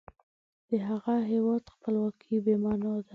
[0.69, 3.09] د هغه هیواد خپلواکي بې معنا ده.